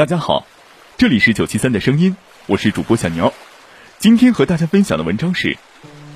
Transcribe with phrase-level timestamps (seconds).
[0.00, 0.46] 大家好，
[0.96, 3.34] 这里是九七三的声音，我是主播小牛。
[3.98, 5.58] 今天和大家分享的文章是：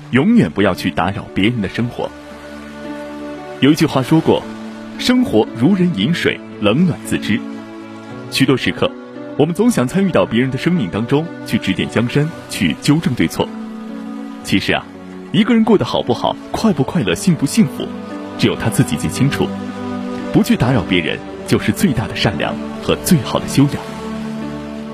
[0.09, 2.09] 永远不要去打扰别人的生活。
[3.59, 4.41] 有一句话说过
[4.97, 7.39] ：“生活如人饮水，冷暖自知。”
[8.33, 8.91] 许多时刻，
[9.37, 13.47] 我们总想参与到别人的生命当中去指点江山，去纠正对错。
[14.43, 14.83] 其实啊，
[15.31, 17.87] 一个人过得好不好，快不快乐，幸不幸福，
[18.39, 19.47] 只有他自己最清楚。
[20.33, 23.81] 不去打扰别人，就是最大的善良和最好的修养。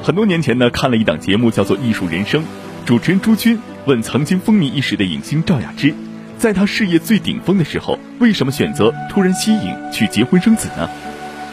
[0.04, 2.42] 很多年前呢，看了一档节目，叫做《艺术人生》，
[2.86, 5.94] 主持人朱军问曾经风靡一时的影星赵雅芝，
[6.38, 10.90] 在她事业最顶峰的时候，为什么选择突然息影去结婚生子呢？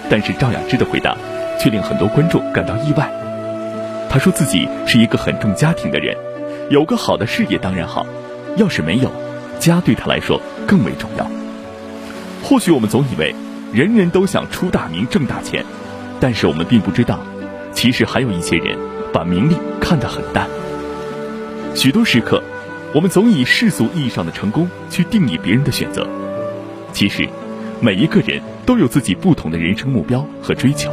[0.08, 1.14] 但是赵雅芝的回答
[1.60, 3.10] 却令很多观众感到意外。
[4.08, 6.16] 她说自己是一个很重家庭的人，
[6.70, 8.06] 有个好的事业当然好，
[8.56, 9.12] 要是没有，
[9.60, 11.30] 家对她来说更为重要。
[12.42, 13.34] 或许我们总以为。
[13.72, 15.64] 人人都想出大名挣大钱，
[16.20, 17.20] 但是我们并不知道，
[17.72, 18.78] 其实还有一些人
[19.12, 20.48] 把名利看得很淡。
[21.74, 22.42] 许多时刻，
[22.94, 26.08] 我们总以世俗意义上的成功去定义别人的选择。
[26.94, 27.28] 其实，
[27.80, 30.90] 每一个人都有自己不同的人生目标和追求。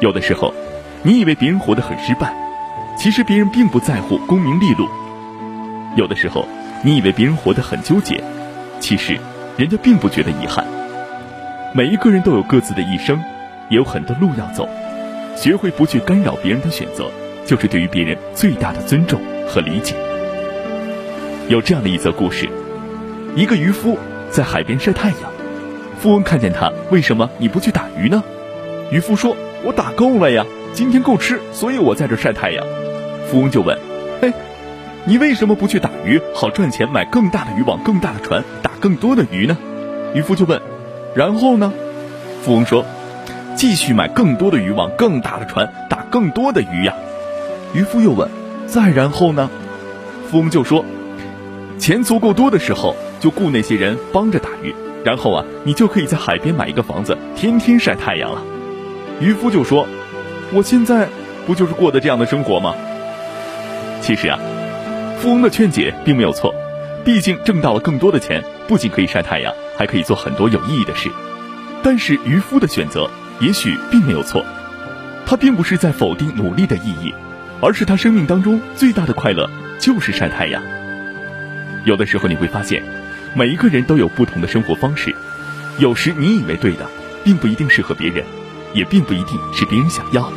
[0.00, 0.54] 有的时候，
[1.02, 2.32] 你以为别人活得很失败，
[2.96, 4.86] 其实别人并不在乎功名利禄；
[5.96, 6.46] 有的时候，
[6.84, 8.22] 你以为别人活得很纠结，
[8.78, 9.18] 其实
[9.56, 10.64] 人家并不觉得遗憾。
[11.76, 13.22] 每一个人都有各自的一生，
[13.68, 14.66] 也有很多路要走。
[15.36, 17.10] 学会不去干扰别人的选择，
[17.44, 19.94] 就是对于别人最大的尊重和理解。
[21.50, 22.48] 有这样的一则故事：
[23.34, 23.98] 一个渔夫
[24.30, 25.18] 在海边晒太阳，
[25.98, 28.24] 富翁看见他，为什么你不去打鱼呢？
[28.90, 32.64] 渔夫说：“我打够了呀，今天够吃，所以我在这晒太阳。”
[33.28, 33.78] 富翁就问
[34.22, 34.32] ：“哎，
[35.04, 39.58] 你为什么不去打鱼，好赚钱买更大的渔网、更大的船，打更多的鱼呢？”
[40.16, 40.58] 渔夫就问。
[41.16, 41.72] 然后呢？
[42.42, 42.84] 富翁说
[43.56, 46.94] ：“继续买更多的渔网、更大的船，打更多的鱼呀。”
[47.72, 48.28] 渔夫又问
[48.68, 49.48] ：“再然后呢？”
[50.30, 50.84] 富翁就说
[51.78, 54.74] ：“钱足够多的时候，就雇那些人帮着打鱼。
[55.02, 58.42] 然后啊，你就可以在海边买一个房子，天天晒太阳了。”
[59.18, 59.86] 渔夫就说
[60.52, 61.08] ：“我现在
[61.46, 62.74] 不就是过的这样的生活吗？”
[64.02, 64.38] 其实啊，
[65.18, 66.54] 富翁的劝解并没有错，
[67.06, 69.54] 毕竟挣到了更多的钱，不仅可以晒太阳。
[69.78, 71.10] 还可以做很多有意义的事，
[71.82, 73.08] 但是渔夫的选择
[73.40, 74.42] 也许并没有错，
[75.26, 77.14] 他并不是在否定努力的意义，
[77.60, 80.62] 而是他生命当中最大的快乐就是晒太阳。
[81.84, 82.82] 有的时候你会发现，
[83.34, 85.14] 每一个人都有不同的生活方式，
[85.78, 86.90] 有时你以为对的，
[87.22, 88.24] 并不一定适合别人，
[88.72, 90.36] 也并不一定是别人想要的。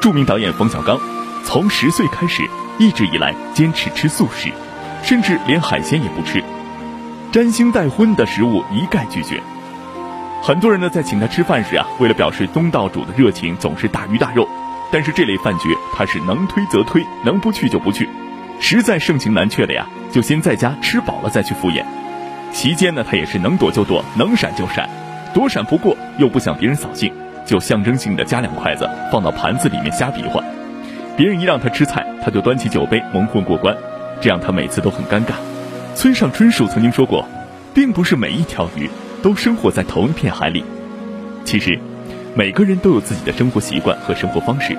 [0.00, 1.00] 著名导演冯小刚，
[1.44, 2.42] 从十岁开始，
[2.80, 4.50] 一直以来坚持吃素食，
[5.02, 6.42] 甚至连海鲜也不吃。
[7.30, 9.40] 沾腥带荤的食物一概拒绝。
[10.42, 14.48] 很多人呢在请他吃饭时啊，为了表示东道主的热情，总是大鱼大肉。
[14.90, 18.08] 但是这类饭局他是能推则推，能不去就不去。
[18.60, 21.86] 实在盛情难却了呀，就先在家吃饱了再去赴宴。
[22.52, 24.88] 席间呢，他也是能躲就躲，能闪就闪，
[25.32, 27.10] 躲闪不过又不想别人扫兴，
[27.46, 30.42] 就象征性的夹两筷子放到盘子里面瞎比划。
[31.16, 33.74] 别人一让他吃菜，他就端起酒杯蒙混过关，
[34.22, 35.34] 这样他每次都很尴尬。
[35.96, 37.28] 村上春树曾经说过，
[37.74, 38.88] 并不是每一条鱼
[39.20, 40.64] 都生活在同一片海里。
[41.44, 41.78] 其实，
[42.34, 44.78] 每个人都有自己的生活习惯和生活方式。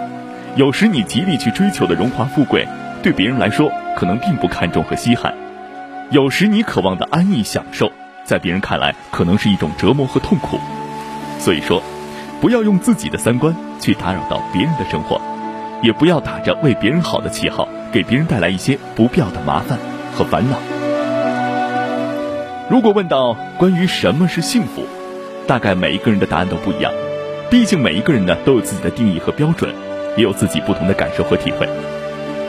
[0.55, 2.65] 有时你极力去追求的荣华富贵，
[3.03, 5.33] 对别人来说可能并不看重和稀罕；
[6.09, 7.91] 有时你渴望的安逸享受，
[8.23, 10.57] 在别人看来可能是一种折磨和痛苦。
[11.37, 11.83] 所以说，
[12.39, 15.19] 不要用自己的三观去打扰到别人的生活，
[15.83, 19.77] 也不要打着为别人好的旗号，给别人带来一些不必要的麻烦
[20.15, 20.57] 和烦恼。
[22.69, 24.87] 如果问到关于什么是幸福，
[25.45, 26.91] 大概每一个人的答案都不一样。
[27.49, 29.71] 毕竟每一个人呢都有自己的定义和标准，
[30.15, 31.67] 也有自己不同的感受和体会。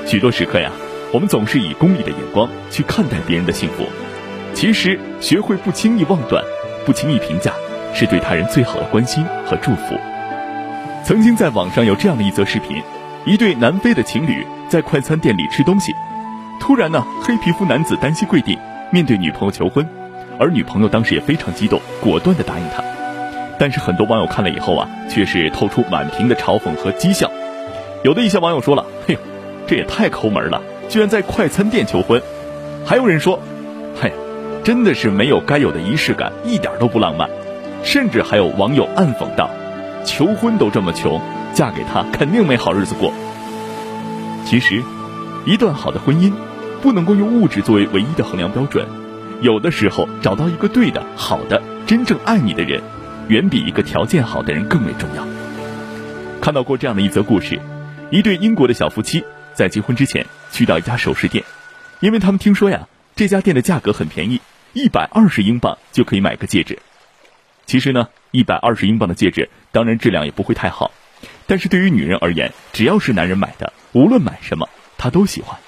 [0.07, 0.71] 许多时刻呀，
[1.13, 3.85] 我们总是以功利的眼光去看待别人的幸福。
[4.55, 6.43] 其实，学会不轻易妄断，
[6.87, 7.53] 不轻易评价，
[7.93, 9.99] 是对他人最好的关心和祝福。
[11.05, 12.81] 曾经在网上有这样的一则视频：
[13.27, 15.95] 一对南非的情侣在快餐店里吃东西，
[16.61, 18.59] 突然呢，黑皮肤男子单膝跪地。
[18.91, 19.85] 面对女朋友求婚，
[20.39, 22.85] 而女朋友当时也非常激动，果断的答应他。
[23.59, 27.29] 但是很多网友看了以后啊，却是透出满屏的嘲讽和讥笑。
[28.05, 29.19] 有的一些网友说了：“嘿，
[29.67, 32.23] 这也太抠门了，居然在快餐店求婚。”
[32.85, 33.41] 还有人说
[34.01, 34.13] ：“嘿，
[34.63, 37.29] 真的是没有该有的仪式感，一点都不浪漫。”
[37.83, 39.51] 甚至还有网友暗讽道
[40.05, 41.21] ：“求婚都这么穷，
[41.55, 43.13] 嫁给他肯定没好日子过。”
[44.45, 44.83] 其实，
[45.47, 46.33] 一段好的婚姻，
[46.83, 48.87] 不能够用物质作为唯一的衡量标准。
[49.41, 52.83] 有的时候，找到一个对的、好的、真正爱你的人，
[53.29, 55.27] 远比一个条件好的人更为重要。
[56.41, 57.59] 看到过这样的一则故事：
[58.11, 59.25] 一对英国的小夫妻
[59.55, 61.43] 在结婚之前去到一家首饰店，
[62.01, 62.87] 因为他们听说呀，
[63.17, 64.41] 这家店的价格很便宜，
[64.73, 66.79] 一百二十英镑就可以买个戒指。
[67.67, 70.91] 其实呢，一百二十英镑的戒指，当然质量也不会太好。
[71.47, 75.59] 但是对于女人而言，只要是男人买的，无论买什么，她都喜欢。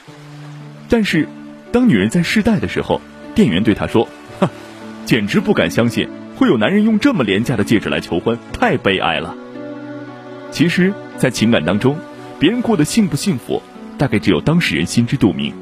[0.88, 1.28] 但是，
[1.72, 3.00] 当女人在试戴的时候，
[3.34, 4.08] 店员对她说
[4.40, 4.48] ：“哼，
[5.04, 9.34] 简直不敢相信会有男人用这么廉价的戒指来求婚，太悲哀了。”
[10.50, 11.96] 其实，在情感当中，
[12.38, 13.62] 别人过得幸不幸福，
[13.98, 15.52] 大概只有当事人心知肚明，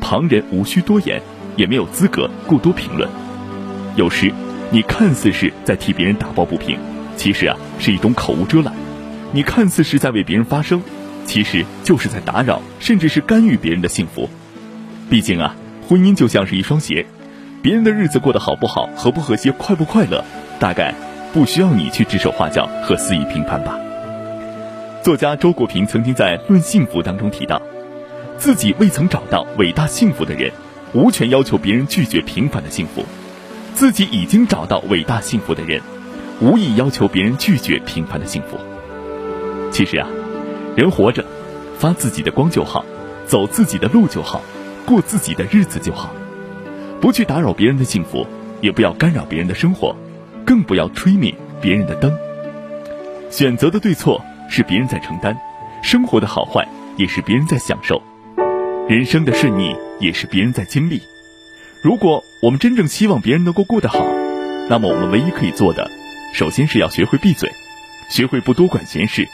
[0.00, 1.22] 旁人无需多言，
[1.56, 3.08] 也没有资格过多评论。
[3.96, 4.30] 有时，
[4.70, 6.78] 你看似是在替别人打抱不平，
[7.16, 8.81] 其实啊，是一种口无遮拦。
[9.34, 10.82] 你看似是在为别人发声，
[11.24, 14.28] 其实就是在打扰，甚至是干预别人的幸福。
[15.08, 15.56] 毕竟啊，
[15.88, 17.06] 婚姻就像是一双鞋，
[17.62, 20.22] 别人的日子过得好不好、和不和谐、快不快乐，
[20.58, 20.94] 大概
[21.32, 23.78] 不需要你去指手画脚和肆意评判吧。
[25.02, 27.60] 作家周国平曾经在《论幸福》当中提到，
[28.36, 30.52] 自己未曾找到伟大幸福的人，
[30.92, 33.02] 无权要求别人拒绝平凡的幸福；
[33.74, 35.80] 自己已经找到伟大幸福的人，
[36.40, 38.58] 无意要求别人拒绝平凡的幸福。
[39.72, 40.06] 其实啊，
[40.76, 41.24] 人活着，
[41.78, 42.84] 发自己的光就好，
[43.26, 44.42] 走自己的路就好，
[44.84, 46.12] 过自己的日子就好，
[47.00, 48.26] 不去打扰别人的幸福，
[48.60, 49.96] 也不要干扰别人的生活，
[50.44, 52.14] 更不要吹灭别人的灯。
[53.30, 55.34] 选择的对错是别人在承担，
[55.82, 56.68] 生活的好坏
[56.98, 58.02] 也是别人在享受，
[58.86, 61.00] 人生的顺逆也是别人在经历。
[61.82, 64.04] 如果我们真正希望别人能够过得好，
[64.68, 65.90] 那么我们唯一可以做的，
[66.34, 67.50] 首先是要学会闭嘴，
[68.10, 69.26] 学会不多管闲事。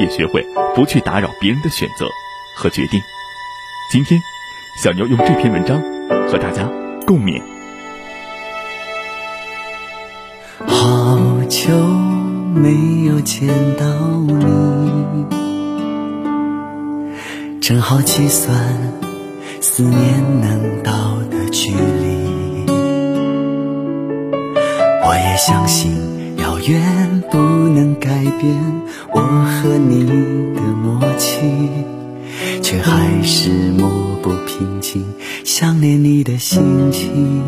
[0.00, 0.44] 也学会
[0.74, 2.06] 不去打扰别人的选择
[2.56, 3.00] 和决定。
[3.92, 4.20] 今天，
[4.82, 5.80] 小牛用这篇文章
[6.28, 6.68] 和大家
[7.06, 7.40] 共勉。
[10.66, 11.18] 好
[11.48, 11.70] 久
[12.54, 13.84] 没有见到
[14.26, 15.26] 你，
[17.60, 18.56] 正好计算
[19.60, 22.66] 思念能到的距离。
[25.02, 25.92] 我也相信
[26.50, 28.08] 遥远不能改
[28.40, 28.56] 变。
[29.12, 30.04] 我和你
[30.52, 31.38] 的默契，
[32.60, 33.88] 却还是抹
[34.20, 35.04] 不平静
[35.44, 37.44] 想念你的心情。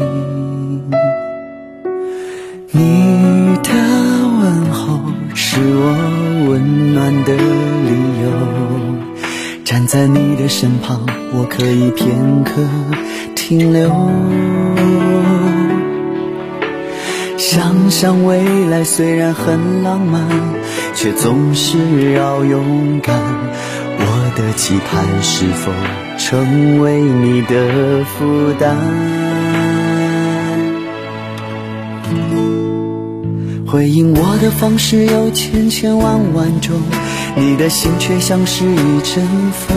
[2.71, 3.71] 你的
[4.41, 5.01] 问候
[5.35, 7.91] 是我温暖的理
[8.23, 8.31] 由，
[9.65, 12.53] 站在你的身旁，我可以片刻
[13.35, 13.91] 停留。
[17.55, 20.27] 想想未来虽然很浪漫，
[20.95, 23.15] 却总是要勇敢。
[23.99, 25.71] 我的期盼是否
[26.17, 28.75] 成为你的负担？
[33.67, 36.81] 回应我的方式有千千万万种，
[37.37, 39.77] 你的心却像是一阵风。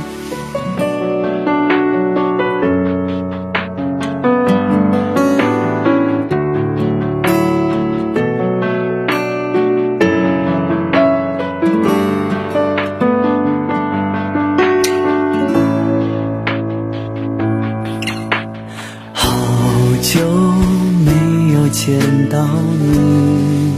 [21.83, 21.97] 见
[22.29, 22.45] 到
[22.79, 23.73] 你，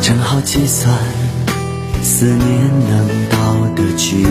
[0.00, 0.96] 正好计算
[2.00, 2.38] 思念
[2.88, 4.24] 能到的距离。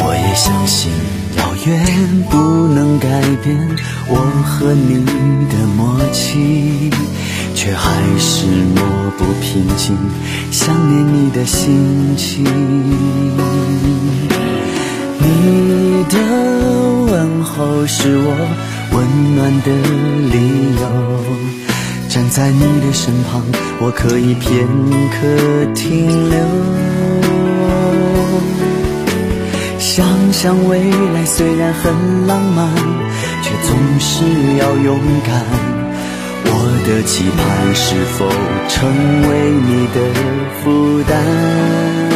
[0.00, 0.90] 我也相信
[1.36, 3.56] 遥远不能改变
[4.08, 5.04] 我和你
[5.48, 6.90] 的默契，
[7.54, 8.82] 却还是抹
[9.16, 9.96] 不平静
[10.50, 12.44] 想念你的心情。
[15.40, 16.16] 你的。
[17.08, 18.30] 问候是我
[18.92, 18.96] 温
[19.36, 19.68] 暖的
[20.32, 20.36] 理
[20.80, 20.82] 由。
[22.08, 23.42] 站在你的身旁，
[23.80, 24.66] 我可以片
[25.12, 25.16] 刻
[25.74, 26.36] 停留。
[29.78, 30.78] 想想未
[31.14, 32.68] 来虽然很浪漫，
[33.42, 34.24] 却总是
[34.58, 35.44] 要勇敢。
[36.48, 36.50] 我
[36.86, 38.26] 的期盼是否
[38.68, 38.74] 成
[39.28, 39.30] 为
[39.68, 39.96] 你的
[40.62, 42.15] 负担？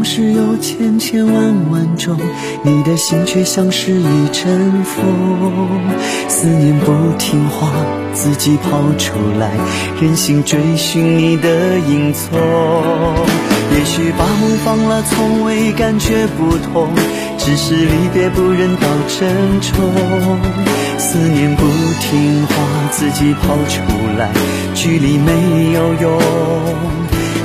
[0.00, 2.18] 我的方式有千千万万种，
[2.62, 5.04] 你的心却像是一阵风。
[6.26, 7.68] 思念不听话，
[8.14, 9.50] 自己跑出来，
[10.00, 12.40] 任性追寻你的影踪。
[13.76, 16.88] 也许把梦放了，从未感觉不同。
[17.36, 19.84] 只是离别不忍到珍重，
[20.96, 21.66] 思念不
[22.00, 22.54] 听话，
[22.90, 23.82] 自己跑出
[24.18, 24.30] 来，
[24.74, 26.18] 距离没有用，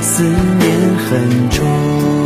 [0.00, 0.70] 思念
[1.10, 2.25] 很重。